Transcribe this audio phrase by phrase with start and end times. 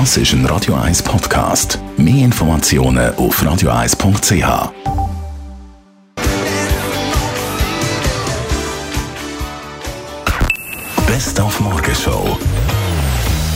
[0.00, 1.78] Das ist ein Radio 1 Podcast.
[1.96, 4.72] Mehr Informationen auf radio1.ch.
[11.06, 12.36] Best auf Morgenshow.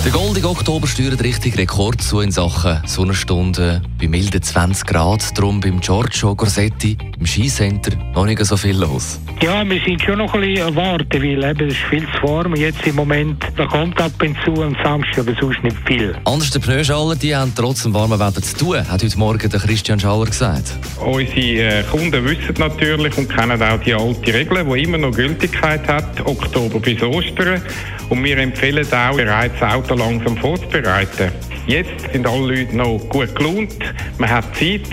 [0.04, 5.36] Der goldige Oktober steuert richtig Rekord zu in Sachen Sonnenstunden bei milden 20 Grad.
[5.36, 9.18] Darum beim Giorgio Gorsetti im Skicenter noch nicht so viel los.
[9.42, 12.54] Ja, wir sind schon noch ein bisschen warten, weil eben, es ist viel zu warm.
[12.54, 16.14] Jetzt im Moment, da kommt ab und zu am Samstag, aber sonst nicht viel.
[16.60, 20.26] Pneuschaller, die haben trotz dem warmen Wetter zu tun, hat heute Morgen der Christian Schaller
[20.26, 20.78] gesagt.
[21.00, 25.88] Unsere äh, Kunden wissen natürlich und kennen auch die alte Regel, die immer noch Gültigkeit
[25.88, 27.60] hat, Oktober bis Ostern.
[28.08, 31.32] Und wir empfehlen auch, bereits das Auto langsam vorzubereiten.
[31.68, 33.74] Jetzt sind alle Leute noch gut gelohnt,
[34.16, 34.88] man hat Zeit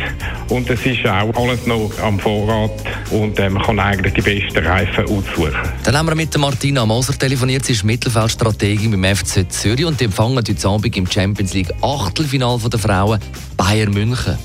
[0.50, 2.70] und es ist auch alles noch am Vorrat
[3.12, 5.56] und äh, man kann eigentlich die besten Reifen aussuchen.
[5.86, 7.64] Dann haben wir mit Martina Moser telefoniert.
[7.64, 12.60] Sie ist Mittelfeldstrategin beim FC Zürich und die empfangen heute Abend im Champions League Achtelfinal
[12.60, 13.22] der Frauen
[13.56, 14.38] Bayern München.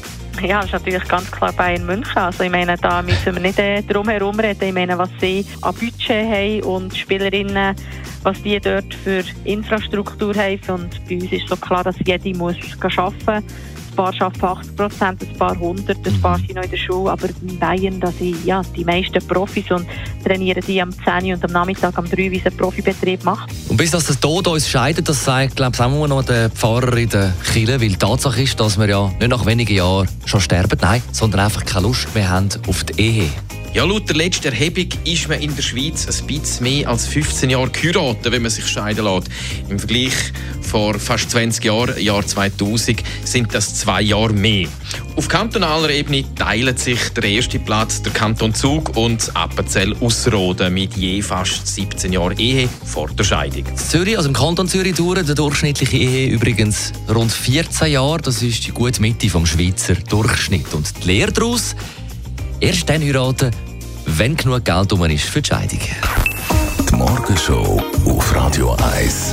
[0.42, 2.16] Ja, das ist natürlich ganz klar Bayern München.
[2.16, 4.64] Also ich meine, da müssen wir nicht äh, drum herum reden.
[4.64, 7.76] Ich meine, was sie an Budget haben und Spielerinnen,
[8.22, 10.60] was die dort für Infrastruktur haben.
[10.68, 13.44] Und bei uns ist so klar, dass jede muss arbeiten muss.
[13.90, 17.10] Ein paar arbeiten 80 Prozent, ein paar 100, ein paar sind noch in der Schule.
[17.10, 19.86] Aber in Bayern, da sind ja, die meisten Profis und
[20.24, 23.50] trainieren die am 10 und am Nachmittag am 3, wie es ein Profibetrieb macht.
[23.80, 27.08] Bis das der Tod uns scheidet, das sagt, glaube ich, auch noch der Pfarrer in
[27.08, 30.78] der Kirche, weil die Tatsache ist, dass wir ja nicht nach wenigen Jahren schon sterben,
[30.82, 33.30] nein, sondern einfach keine Lust mehr haben auf die Ehe.
[33.72, 37.48] Ja, laut der letzten Erhebung ist man in der Schweiz ein bisschen mehr als 15
[37.48, 39.28] Jahre geheiratet, wenn man sich scheiden lässt.
[39.70, 40.12] Im Vergleich
[40.70, 44.68] vor fast 20 Jahren, Jahr 2000, sind das zwei Jahre mehr.
[45.16, 50.96] Auf kantonaler Ebene teilen sich der erste Platz der Kanton Zug und Appenzell Ausserrhoden mit
[50.96, 53.64] je fast 17 Jahren Ehe vor der Scheidung.
[53.74, 58.20] Zürich, also im Kanton Zürich, dauert der durchschnittliche Ehe übrigens rund 14 Jahre.
[58.22, 60.72] Das ist die gute Mitte vom Schweizer Durchschnitt.
[60.72, 61.74] Und die Lehre daraus,
[62.60, 63.50] erst dann heiraten,
[64.06, 65.80] wenn genug Geld um ist für die Scheidung.
[66.88, 69.32] Die Morgenshow auf Radio 1.